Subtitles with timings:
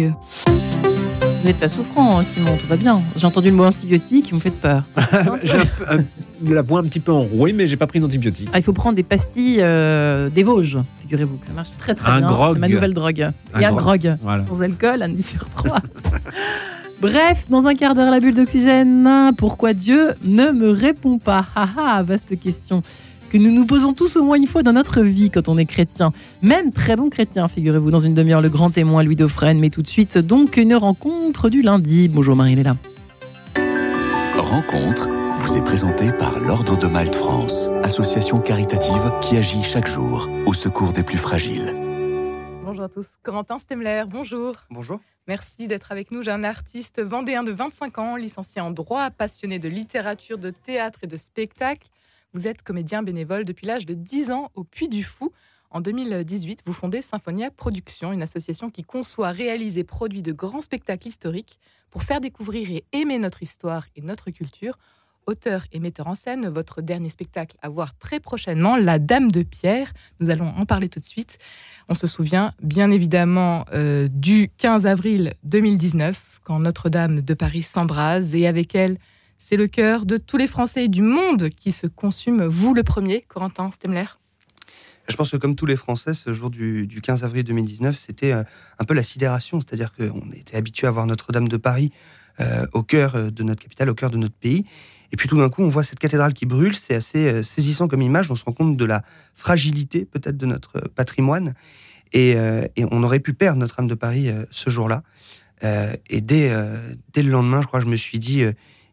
[0.00, 0.14] Vous
[1.44, 3.02] n'êtes pas souffrant, hein, Simon, tout va bien.
[3.16, 4.82] J'ai entendu le mot antibiotique, vous me faites peur.
[5.42, 8.48] j'ai un peu- un- la voix un petit peu enrouée, mais j'ai pas pris d'antibiotiques.
[8.52, 12.08] Ah, il faut prendre des pastilles euh, des Vosges, figurez-vous, que ça marche très très
[12.12, 12.28] Un bien.
[12.28, 12.54] grog.
[12.54, 13.22] C'est ma nouvelle drogue.
[13.54, 13.80] Un Et un grog.
[14.02, 14.44] grog, Voilà.
[14.44, 15.78] sans alcool, un 10 sur 3.
[17.00, 19.32] Bref, dans un quart d'heure, la bulle d'oxygène.
[19.36, 21.46] Pourquoi Dieu ne me répond pas?
[21.56, 22.82] Ah ah, vaste question
[23.30, 25.66] que nous nous posons tous au moins une fois dans notre vie quand on est
[25.66, 26.12] chrétien.
[26.42, 27.90] Même très bon chrétien, figurez-vous.
[27.90, 29.58] Dans une demi-heure, le grand témoin Louis Dauphren.
[29.58, 32.08] Mais tout de suite, donc, une rencontre du lundi.
[32.08, 32.76] Bonjour Marie-Léla.
[34.36, 40.28] Rencontre vous est présentée par l'Ordre de Malte France, association caritative qui agit chaque jour
[40.46, 41.74] au secours des plus fragiles.
[42.64, 43.06] Bonjour à tous.
[43.22, 44.56] Corentin Stemler, bonjour.
[44.68, 44.98] Bonjour.
[45.28, 46.22] Merci d'être avec nous.
[46.22, 51.00] J'ai un artiste vendéen de 25 ans, licencié en droit, passionné de littérature, de théâtre
[51.02, 51.86] et de spectacle.
[52.34, 55.32] Vous êtes comédien bénévole depuis l'âge de 10 ans au Puy du Fou.
[55.70, 60.60] En 2018, vous fondez Symphonia Productions, une association qui conçoit, réalise et produit de grands
[60.60, 61.58] spectacles historiques
[61.90, 64.78] pour faire découvrir et aimer notre histoire et notre culture.
[65.26, 69.42] Auteur et metteur en scène, votre dernier spectacle à voir très prochainement, La Dame de
[69.42, 69.92] Pierre.
[70.20, 71.38] Nous allons en parler tout de suite.
[71.88, 78.34] On se souvient bien évidemment euh, du 15 avril 2019, quand Notre-Dame de Paris s'embrase
[78.34, 78.98] et avec elle,
[79.38, 82.44] c'est le cœur de tous les Français du monde qui se consume.
[82.44, 84.04] Vous le premier, Corentin Stemler
[85.08, 88.32] Je pense que comme tous les Français, ce jour du, du 15 avril 2019, c'était
[88.32, 88.42] euh,
[88.78, 91.92] un peu la sidération, c'est-à-dire qu'on était habitué à voir Notre-Dame de Paris
[92.40, 94.66] euh, au cœur euh, de notre capitale, au cœur de notre pays.
[95.12, 98.02] Et puis tout d'un coup, on voit cette cathédrale qui brûle, c'est assez saisissant comme
[98.02, 99.02] image, on se rend compte de la
[99.34, 101.54] fragilité peut-être de notre patrimoine.
[102.12, 102.36] Et,
[102.90, 105.02] on aurait pu perdre Notre-Dame de Paris ce jour-là.
[105.62, 108.44] Et dès, le lendemain, je crois, je me suis dit,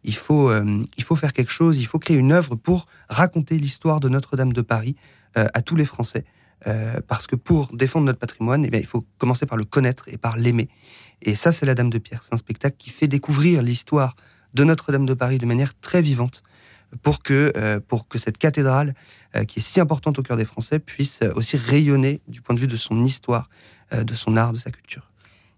[0.05, 3.57] il, faut, euh, il faut faire quelque chose, il faut créer une œuvre pour raconter
[3.57, 4.95] l'histoire de Notre-Dame de Paris
[5.37, 6.23] euh, à tous les Français.
[6.67, 10.05] Euh, parce que pour défendre notre patrimoine, eh bien, il faut commencer par le connaître
[10.07, 10.69] et par l'aimer.
[11.21, 12.23] Et ça, c'est La Dame de Pierre.
[12.23, 14.15] C'est un spectacle qui fait découvrir l'histoire
[14.53, 16.43] de Notre-Dame de Paris de manière très vivante
[17.01, 18.93] pour que, pour que cette cathédrale,
[19.47, 22.67] qui est si importante au cœur des Français, puisse aussi rayonner du point de vue
[22.67, 23.49] de son histoire,
[23.91, 25.09] de son art, de sa culture.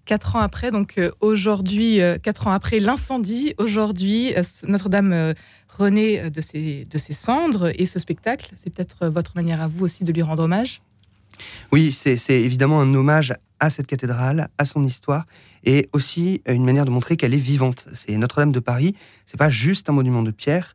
[0.07, 5.33] Quatre ans après, donc euh, aujourd'hui, euh, quatre ans après l'incendie, aujourd'hui, euh, Notre-Dame
[5.67, 9.83] renaît de ses, de ses cendres et ce spectacle, c'est peut-être votre manière à vous
[9.83, 10.81] aussi de lui rendre hommage?
[11.73, 15.25] Oui, c'est évidemment un hommage à cette cathédrale, à son histoire,
[15.65, 17.85] et aussi une manière de montrer qu'elle est vivante.
[17.93, 20.73] C'est Notre-Dame de Paris, c'est pas juste un monument de pierre,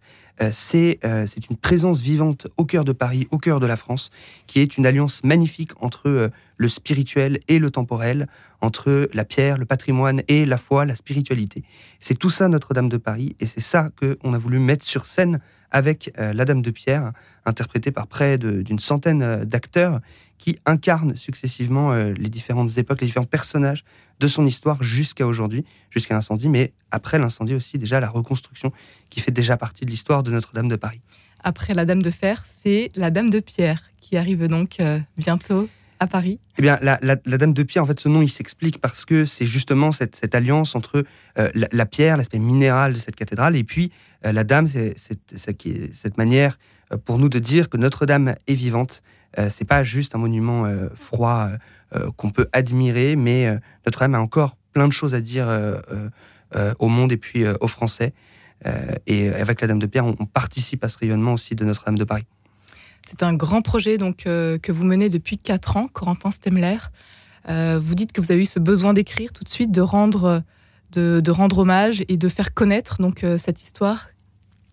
[0.50, 4.10] c'est euh, c'est une présence vivante au cœur de Paris, au cœur de la France,
[4.46, 8.26] qui est une alliance magnifique entre euh, le spirituel et le temporel,
[8.60, 11.62] entre la pierre, le patrimoine et la foi, la spiritualité.
[12.00, 15.40] C'est tout ça Notre-Dame de Paris, et c'est ça qu'on a voulu mettre sur scène
[15.72, 17.12] avec euh, la Dame de Pierre,
[17.44, 20.00] interprétée par près d'une centaine euh, d'acteurs
[20.42, 23.84] qui incarne successivement euh, les différentes époques, les différents personnages
[24.18, 28.72] de son histoire jusqu'à aujourd'hui, jusqu'à l'incendie, mais après l'incendie aussi déjà la reconstruction
[29.08, 31.00] qui fait déjà partie de l'histoire de Notre-Dame de Paris.
[31.44, 35.68] Après la Dame de Fer, c'est la Dame de Pierre qui arrive donc euh, bientôt
[36.00, 36.40] à Paris.
[36.58, 39.04] Eh bien, la, la- la Dame de Pierre, en fait, ce nom, il s'explique parce
[39.04, 41.04] que c'est justement cette, cette alliance entre
[41.38, 43.92] euh, la, la pierre, l'aspect minéral de cette cathédrale, et puis
[44.26, 44.94] euh, la Dame, c'est
[45.36, 46.58] cette manière
[47.04, 49.02] pour nous de dire que Notre-Dame est vivante.
[49.38, 51.48] Euh, c'est pas juste un monument euh, froid
[51.94, 55.46] euh, qu'on peut admirer, mais Notre-Dame a encore plein de choses à dire
[56.78, 58.14] au monde et puis aux Français.
[59.06, 62.04] Et avec la Dame de Pierre, on, participe à ce rayonnement aussi de Notre-Dame de
[62.04, 62.26] Paris.
[63.06, 66.78] C'est un grand projet donc que vous menez depuis quatre ans, Corentin Stemler.
[67.48, 70.42] Vous dites que vous avez eu ce besoin d'écrire tout de suite, de rendre,
[70.92, 74.08] de, rendre hommage et de faire connaître donc cette histoire.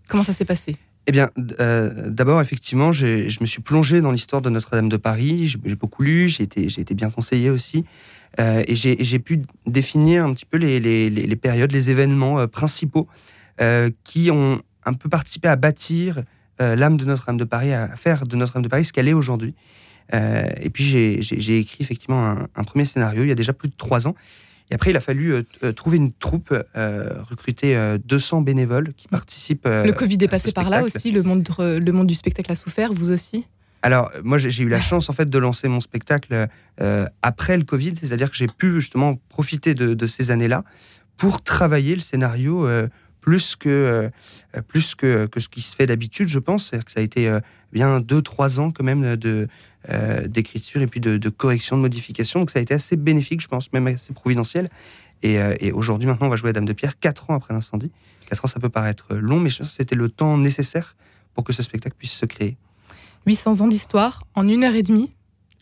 [0.07, 0.77] Comment ça s'est passé?
[1.07, 1.29] Eh bien,
[1.59, 5.47] euh, d'abord, effectivement, je me suis plongé dans l'histoire de Notre-Dame de Paris.
[5.47, 7.83] J'ai beaucoup lu, j'ai été, été bien conseillé aussi.
[8.39, 13.07] Euh, et j'ai pu définir un petit peu les, périodes, les événements euh, principaux
[14.05, 16.23] qui ont un peu participé à bâtir
[16.59, 19.53] l'âme de Notre-Dame de Paris, à faire de Notre-Dame de Paris ce qu'elle est aujourd'hui.
[20.13, 24.07] Et puis, j'ai- écrit effectivement un premier scénario il y a déjà plus de trois
[24.07, 24.15] ans.
[24.71, 28.93] Et après, il a fallu euh, euh, trouver une troupe, euh, recruter euh, 200 bénévoles
[28.93, 29.67] qui participent.
[29.67, 32.93] Le Covid est passé par là aussi, le monde, le monde du spectacle a souffert,
[32.93, 33.45] vous aussi?
[33.81, 36.47] Alors, moi, j'ai eu la chance, en fait, de lancer mon spectacle
[37.21, 40.63] après le Covid, c'est-à-dire que j'ai pu justement profiter de, de ces années-là
[41.17, 42.67] pour travailler le scénario
[43.21, 44.11] plus que
[44.67, 46.67] plus que, que ce qui se fait d'habitude, je pense.
[46.67, 47.39] C'est-à-dire que ça a été
[47.71, 49.47] bien deux, trois ans quand même de
[49.89, 52.41] euh, d'écriture et puis de, de correction, de modification.
[52.41, 54.69] Donc, ça a été assez bénéfique, je pense, même assez providentiel.
[55.23, 57.53] Et, euh, et aujourd'hui, maintenant, on va jouer à Dame de Pierre, quatre ans après
[57.53, 57.91] l'incendie.
[58.29, 60.95] Quatre ans, ça peut paraître long, mais je pense que c'était le temps nécessaire
[61.33, 62.57] pour que ce spectacle puisse se créer.
[63.25, 65.11] 800 ans d'histoire en une heure et demie.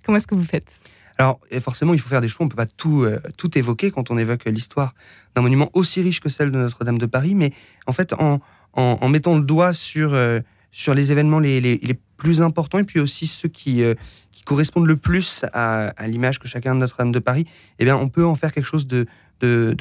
[0.04, 0.80] Comment est-ce que vous faites?
[1.18, 2.44] Alors, forcément, il faut faire des choix.
[2.44, 4.94] On ne peut pas tout, euh, tout évoquer quand on évoque l'histoire
[5.36, 7.36] d'un monument aussi riche que celle de Notre-Dame de Paris.
[7.36, 7.52] Mais
[7.88, 8.40] en fait, en,
[8.74, 10.40] en, mettant le doigt sur, euh,
[10.72, 13.94] sur les événements les, plus importants et puis aussi ceux qui, euh,
[14.46, 17.46] correspondent le plus à, l'image que chacun de Notre-Dame de Paris,
[17.80, 19.06] eh bien, on peut en faire quelque chose de,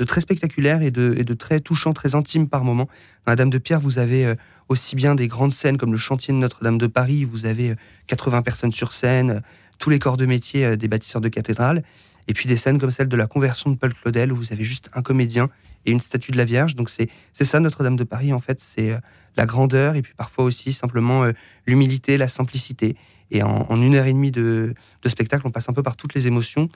[0.04, 2.88] très spectaculaire et de, très touchant, très intime par moment.
[3.26, 4.34] Dans la Dame de Pierre, vous avez
[4.68, 7.74] aussi bien des grandes scènes comme le chantier de Notre-Dame de Paris, vous avez
[8.08, 9.40] 80 personnes sur scène,
[9.78, 11.82] tous les corps de métier euh, des bâtisseurs de cathédrales.
[12.28, 14.64] Et puis des scènes comme celle de la conversion de Paul Claudel, où vous avez
[14.64, 15.48] juste un comédien
[15.86, 16.76] et une statue de la Vierge.
[16.76, 18.98] Donc c'est ça Notre-Dame de Paris, en fait, c'est euh,
[19.36, 21.32] la grandeur et puis parfois aussi simplement euh,
[21.66, 22.96] l'humilité, la simplicité.
[23.30, 24.74] Et en, une heure et demie de,
[25.04, 26.68] spectacle, on passe un peu par toutes les émotions.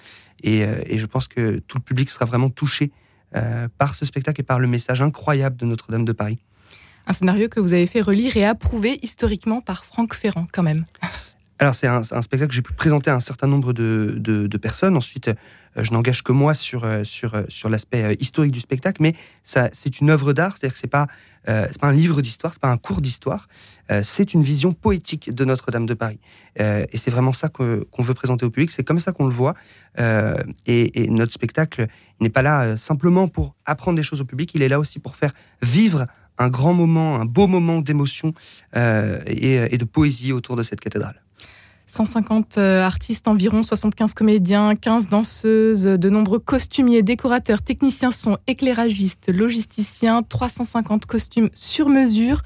[0.42, 0.64] Et,
[0.98, 2.90] je pense que tout le public sera vraiment touché
[3.78, 6.40] par ce spectacle et par le message incroyable de Notre-Dame de Paris.
[7.06, 10.86] Un scénario que vous avez fait relire et approuver historiquement par Franck Ferrand, quand même.
[11.60, 14.96] Alors, c'est un, spectacle que j'ai pu présenter à un certain nombre de, personnes.
[14.96, 15.34] Ensuite, euh,
[15.84, 20.00] je n'engage que moi sur, euh, sur, euh, sur l'aspect historique du spectacle, mais c'est
[20.00, 21.06] une œuvre d'art, c'est-à-dire que c'est pas,
[21.46, 23.46] c'est pas un livre d'histoire, c'est pas un cours d'histoire,
[24.02, 26.20] c'est une vision poétique de Notre-Dame de Paris.
[26.58, 29.54] et c'est vraiment ça qu'on veut présenter au public, c'est comme ça qu'on le voit.
[30.66, 31.86] Et, notre spectacle
[32.20, 35.16] n'est pas là simplement pour apprendre des choses au public, il est là aussi pour
[35.16, 35.32] faire
[35.62, 36.06] vivre
[36.38, 38.34] un grand moment, un beau moment d'émotion
[38.74, 41.20] et de poésie autour de cette cathédrale.
[41.90, 49.30] 150 euh, artistes environ, 75 comédiens, 15 danseuses, de nombreux costumiers, décorateurs, techniciens son, éclairagistes,
[49.32, 52.42] logisticiens, 350 costumes sur mesure,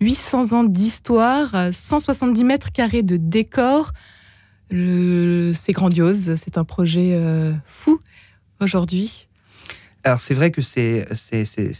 [0.00, 3.92] 800 ans d'histoire, 170 mètres carrés de décor.
[4.70, 8.00] C'est grandiose, c'est un projet euh, fou
[8.60, 9.28] aujourd'hui.
[10.04, 11.06] Alors c'est vrai que c'est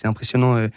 [0.05, 0.57] impressionnant.
[0.57, 0.69] Euh,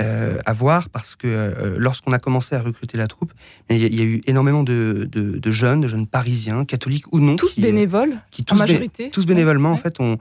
[0.00, 3.32] euh, à voir parce que euh, lorsqu'on a commencé à recruter la troupe,
[3.68, 5.06] il y, a eu énormément de,
[5.50, 7.36] jeunes, de jeunes parisiens, catholiques ou non.
[7.36, 9.10] Tous bénévoles, qui, tous en majorité.
[9.10, 10.18] tous bénévolement, en fait, ont,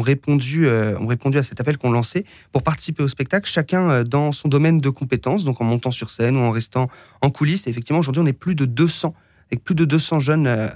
[0.00, 4.32] répondu, euh, ont répondu à cet appel qu'on lançait pour participer au spectacle, chacun dans
[4.32, 6.88] son domaine de compétences, donc en montant sur scène ou en restant
[7.20, 7.66] en coulisses.
[7.66, 9.14] Et effectivement, aujourd'hui, on est plus de 200
[9.50, 10.68] avec plus de 200 jeunes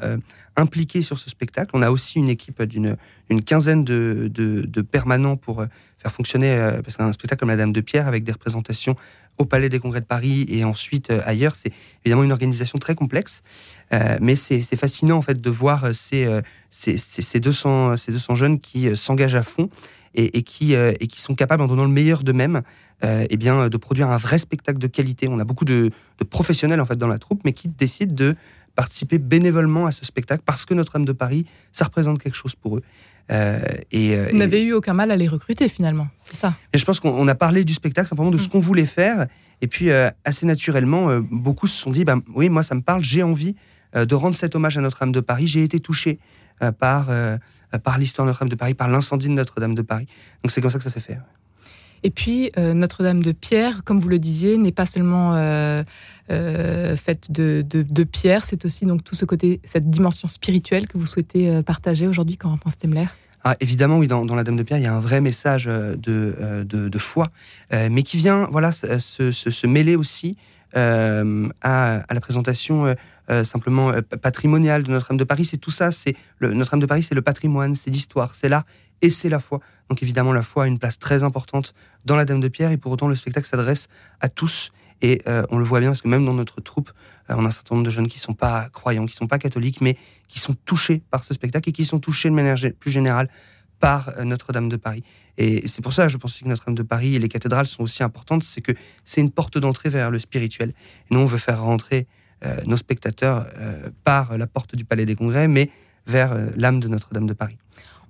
[0.56, 1.70] impliqués sur ce spectacle.
[1.74, 2.96] On a aussi une équipe d'une
[3.44, 5.64] quinzaine de, permanents pour
[6.00, 8.96] faire fonctionner, euh, parce qu'un spectacle comme La Dame de Pierre, avec des représentations
[9.38, 11.72] au Palais des Congrès de Paris et ensuite euh, ailleurs, c'est
[12.04, 13.42] évidemment une organisation très complexe,
[13.92, 16.40] euh, mais c'est fascinant en fait de voir ces,
[16.70, 19.68] ces, ces, 200, ces 200 jeunes qui s'engagent à fond
[20.14, 20.74] et, qui,
[21.16, 22.62] sont capables, en donnant le meilleur d'eux-mêmes,
[23.02, 25.28] eh bien, de produire un vrai spectacle de qualité.
[25.28, 28.34] On a beaucoup de, de, professionnels en fait dans la troupe, mais qui décident de
[28.80, 32.78] participer bénévolement à ce spectacle parce que Notre-Dame de Paris, ça représente quelque chose pour
[32.78, 32.82] eux.
[33.30, 33.60] Euh,
[33.92, 36.54] et, euh, Vous n'avez eu aucun mal à les recruter finalement, c'est ça?
[36.72, 38.50] Et Je pense qu'on a parlé du spectacle simplement de ce mm.
[38.52, 39.26] qu'on voulait faire.
[39.60, 43.04] Et puis, euh, assez naturellement, beaucoup se sont dit bah, oui, moi, ça me parle,
[43.04, 43.54] j'ai envie
[43.94, 45.46] de rendre cet hommage à Notre-Dame de Paris.
[45.46, 46.18] J'ai été touché
[46.78, 47.08] par,
[47.84, 50.06] par l'histoire de Notre-Dame de Paris, par l'incendie de Notre-Dame de Paris.
[50.42, 51.18] Donc, c'est comme ça que ça s'est fait.
[52.02, 55.34] Et puis, Notre-Dame de Pierre, comme vous le disiez, n'est pas seulement
[56.28, 61.06] faite de, de, pierre, c'est aussi donc tout ce côté, cette dimension spirituelle que vous
[61.06, 63.06] souhaitez partager aujourd'hui, Corentin Stemler.
[63.42, 65.96] Ah, évidemment, oui, dans, la Dame de Pierre, il y a un vrai message euh,
[66.08, 67.30] euh, de, de, foi,
[67.72, 70.36] euh, mais qui vient voilà, se, se, mêler aussi
[70.74, 71.22] à,
[71.62, 72.94] à, la présentation
[73.44, 73.92] simplement
[74.22, 75.46] patrimoniale de Notre-Dame de Paris.
[75.46, 78.64] C'est tout ça, c'est Notre-Dame de Paris, c'est le patrimoine, c'est l'histoire, c'est l'art
[79.02, 79.60] et c'est la foi.
[79.88, 81.74] Donc évidemment, la foi a une place très importante
[82.04, 83.88] dans la Dame de Pierre, et pour autant, le spectacle s'adresse
[84.20, 84.72] à tous.
[85.02, 86.92] Et on le voit bien parce que même dans notre troupe,
[87.30, 89.26] on a un certain nombre de jeunes qui ne sont pas croyants, qui ne sont
[89.28, 89.96] pas catholiques, mais
[90.28, 93.30] qui sont touchés par ce spectacle et qui sont touchés de manière plus générale
[93.80, 95.02] par euh, Notre-Dame de Paris.
[95.38, 98.02] Et c'est pour ça, je pense que Notre-Dame de Paris et les cathédrales sont aussi
[98.02, 98.72] importantes, c'est que
[99.04, 100.74] c'est une porte d'entrée vers le spirituel.
[101.10, 102.06] Et nous, on veut faire rentrer
[102.44, 105.70] euh, nos spectateurs euh, par la porte du Palais des Congrès, mais
[106.06, 107.58] vers l'âme de Notre-Dame de Paris.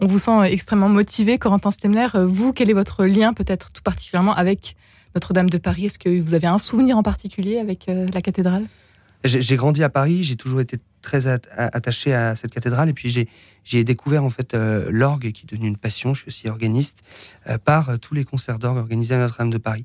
[0.03, 2.09] On vous sent extrêmement motivé, Corentin Stemler.
[2.15, 4.75] Vous, quel est votre lien, peut-être tout particulièrement, avec
[5.15, 5.87] Notre-Dame de Paris?
[5.87, 8.65] Est-ce que vous avez un souvenir en particulier avec la cathédrale?
[9.25, 13.27] J'ai grandi à Paris, j'ai toujours été très attaché à cette cathédrale et puis
[13.65, 16.15] j'ai découvert en fait euh, l'orgue qui est devenu une passion.
[16.15, 17.03] Je suis aussi organiste
[17.49, 19.85] euh, par euh, tous les concerts d'orgue organisés à Notre-Dame de Paris.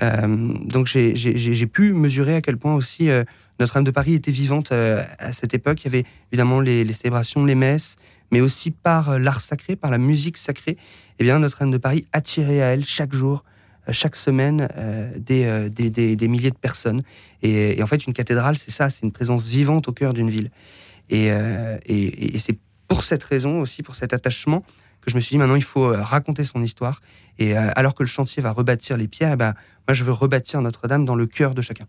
[0.00, 3.08] donc j'ai pu mesurer à quel point aussi
[3.60, 5.82] Notre-Dame de Paris était vivante à cette époque.
[5.82, 7.96] Il y avait évidemment les célébrations, les messes,
[8.32, 10.76] mais aussi par l'art sacré, par la musique sacrée.
[11.20, 13.44] Eh bien Notre-Dame de Paris attirait à elle chaque jour
[13.90, 17.02] chaque semaine euh, euh, des, milliers de personnes.
[17.42, 20.50] Et, en fait, une cathédrale, c'est ça, c'est une présence vivante au cœur d'une ville.
[21.12, 24.60] Euh, et, et, c'est pour cette raison aussi, pour cet attachement,
[25.00, 27.00] que je me suis dit maintenant, il faut raconter son histoire.
[27.38, 29.54] Et alors que le chantier va rebâtir les pierres, eh ben,
[29.88, 31.86] moi, je veux rebâtir Notre-Dame dans le cœur de chacun.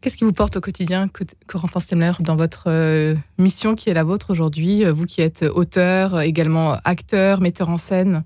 [0.00, 1.08] Qu'est-ce qui vous porte au quotidien,
[1.46, 6.20] Corentin Stemler, dans votre euh, mission qui est la vôtre aujourd'hui Vous qui êtes auteur,
[6.20, 8.24] également acteur, metteur en scène?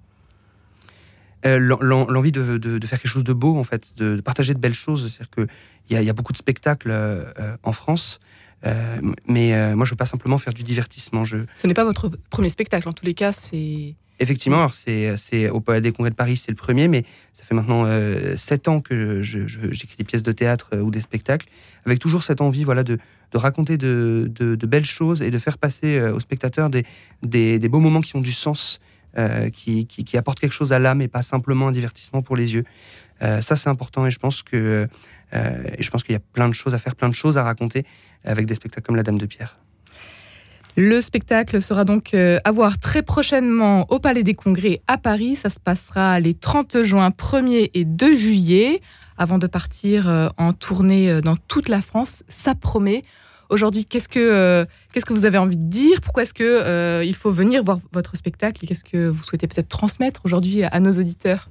[1.47, 5.11] Euh, L'envie de, faire quelque chose de beau, en fait, de, partager de belles choses.
[5.11, 6.93] C'est-à-dire qu'il y, y, a beaucoup de spectacles
[7.63, 8.21] en France.
[9.27, 11.25] mais moi, je veux pas simplement faire du divertissement.
[11.25, 11.39] Je...
[11.55, 15.81] Ce n'est pas votre premier spectacle, en tous les cas, c'est Effectivement, c'est au Palais
[15.81, 19.23] des Congrès de Paris, c'est le premier, mais ça fait maintenant euh, sept ans que
[19.23, 21.49] j'écris des pièces de théâtre euh, ou des spectacles,
[21.87, 22.99] avec toujours cette envie voilà, de,
[23.33, 24.31] raconter de,
[24.69, 26.85] belles choses et de faire passer euh, aux spectateurs des,
[27.23, 28.79] des, beaux moments qui ont du sens,
[29.55, 32.65] qui, qui, apportent quelque chose à l'âme et pas simplement un divertissement pour les yeux.
[33.21, 34.87] ça, c'est important et je pense que
[35.33, 37.43] et je pense qu'il y a plein de choses à faire, plein de choses à
[37.43, 37.85] raconter
[38.23, 39.60] avec des spectacles comme La Dame de Pierre.
[40.83, 45.37] Le spectacle sera donc euh, à voir très prochainement au Palais des Congrès à Paris.
[45.37, 48.81] Ça se passera les 30 juin, 1er et 2 juillet,
[49.19, 52.23] avant de partir euh, en tournée euh, dans toute la France.
[52.31, 53.03] Ça promet.
[53.51, 56.01] Aujourd'hui, qu'est-ce que, qu'est-ce que vous avez envie de dire?
[56.01, 58.67] Pourquoi est-ce que il faut venir voir votre spectacle?
[58.67, 61.51] Qu'est-ce que vous souhaitez peut-être transmettre aujourd'hui à nos auditeurs?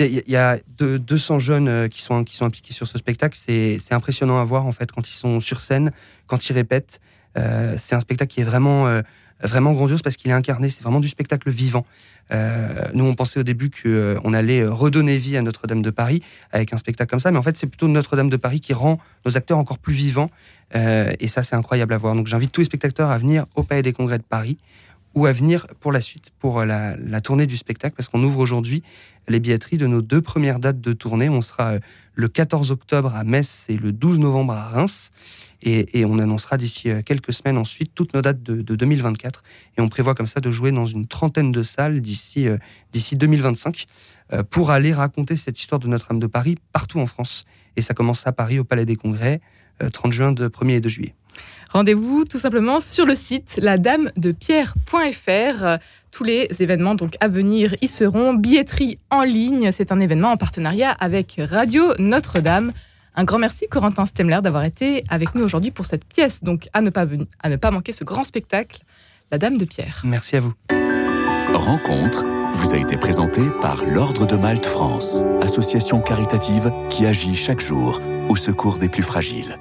[0.00, 3.38] Il y a 200 jeunes qui sont, qui sont impliqués sur ce spectacle.
[3.38, 5.92] C'est impressionnant à voir en fait quand ils sont sur scène,
[6.26, 6.98] quand ils répètent.
[7.38, 9.02] Euh, c'est un spectacle qui est vraiment, euh,
[9.42, 11.86] vraiment grandiose parce qu'il est incarné, c'est vraiment du spectacle vivant.
[12.32, 16.72] Euh, nous, on pensait au début qu'on allait redonner vie à Notre-Dame de Paris avec
[16.72, 19.36] un spectacle comme ça, mais en fait, c'est plutôt Notre-Dame de Paris qui rend nos
[19.36, 20.30] acteurs encore plus vivants.
[20.74, 22.14] et ça, c'est incroyable à voir.
[22.14, 24.56] Donc, j'invite tous les spectateurs à venir au Palais des Congrès de Paris
[25.14, 28.38] ou à venir pour la suite, pour la, la tournée du spectacle, parce qu'on ouvre
[28.38, 28.82] aujourd'hui
[29.28, 31.28] les billetteries de nos deux premières dates de tournée.
[31.28, 31.74] On sera
[32.14, 35.10] le 14 octobre à Metz et le 12 novembre à Reims.
[35.64, 39.44] Et, on annoncera d'ici euh, quelques semaines ensuite toutes nos dates de, 2024.
[39.78, 42.58] Et on prévoit comme ça de jouer dans une trentaine de salles d'ici euh,
[42.92, 43.86] d'ici 2025
[44.32, 47.44] euh, pour aller raconter cette histoire de Notre-Dame de Paris partout en France.
[47.76, 49.40] Et ça commence à Paris au Palais des Congrès,
[49.92, 51.14] 30 juin de 1er et 2 juillet.
[51.72, 55.78] Rendez-vous tout simplement sur le site ladamedepierre.fr.
[56.10, 58.34] Tous les événements donc à venir y seront.
[58.34, 62.72] Billetterie en ligne, c'est un événement en partenariat avec Radio Notre-Dame.
[63.14, 66.42] Un grand merci, Corentin Stemler, d'avoir été avec nous aujourd'hui pour cette pièce.
[66.42, 67.06] Donc, à ne, pas
[67.42, 68.80] à ne pas manquer ce grand spectacle,
[69.30, 70.02] La Dame de Pierre.
[70.04, 70.52] Merci à vous.
[71.54, 77.60] Rencontre vous a été présentée par l'Ordre de Malte France, association caritative qui agit chaque
[77.60, 77.98] jour
[78.28, 79.56] au secours des plus fragiles.